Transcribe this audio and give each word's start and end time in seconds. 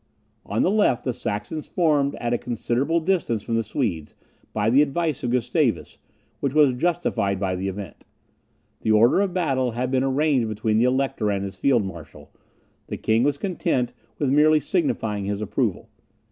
On 0.47 0.63
the 0.63 0.71
left, 0.71 1.03
the 1.05 1.13
Saxons 1.13 1.67
formed 1.67 2.15
at 2.15 2.33
a 2.33 2.39
considerable 2.39 2.99
distance 2.99 3.43
from 3.43 3.53
the 3.55 3.63
Swedes, 3.63 4.15
by 4.51 4.71
the 4.71 4.81
advice 4.81 5.21
of 5.23 5.29
Gustavus, 5.29 5.99
which 6.39 6.55
was 6.55 6.73
justified 6.73 7.39
by 7.39 7.55
the 7.55 7.67
event. 7.67 8.03
The 8.81 8.93
order 8.93 9.21
of 9.21 9.31
battle 9.31 9.73
had 9.73 9.91
been 9.91 10.01
arranged 10.03 10.49
between 10.49 10.79
the 10.79 10.85
Elector 10.85 11.29
and 11.29 11.43
his 11.45 11.55
field 11.55 11.85
marshal, 11.85 12.31
and 12.33 12.33
the 12.87 12.97
king 12.97 13.21
was 13.21 13.37
content 13.37 13.93
with 14.17 14.31
merely 14.31 14.59
signifying 14.59 15.25
his 15.25 15.39
approval. 15.39 15.87